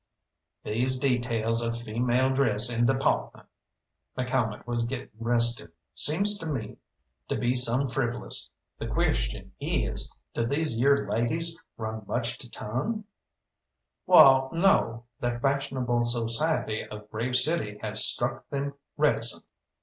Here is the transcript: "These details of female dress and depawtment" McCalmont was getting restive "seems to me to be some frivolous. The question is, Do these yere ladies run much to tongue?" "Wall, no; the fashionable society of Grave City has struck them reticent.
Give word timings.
"These 0.63 0.97
details 0.99 1.61
of 1.61 1.77
female 1.79 2.31
dress 2.31 2.71
and 2.71 2.87
depawtment" 2.87 3.45
McCalmont 4.17 4.65
was 4.65 4.83
getting 4.83 5.11
restive 5.19 5.71
"seems 5.93 6.39
to 6.39 6.47
me 6.47 6.77
to 7.27 7.37
be 7.37 7.53
some 7.53 7.87
frivolous. 7.87 8.49
The 8.79 8.87
question 8.87 9.51
is, 9.59 10.11
Do 10.33 10.47
these 10.47 10.75
yere 10.75 11.07
ladies 11.07 11.55
run 11.77 12.03
much 12.07 12.39
to 12.39 12.49
tongue?" 12.49 13.03
"Wall, 14.07 14.49
no; 14.51 15.03
the 15.19 15.37
fashionable 15.39 16.03
society 16.05 16.83
of 16.83 17.07
Grave 17.11 17.35
City 17.35 17.77
has 17.83 18.03
struck 18.03 18.49
them 18.49 18.73
reticent. 18.97 19.45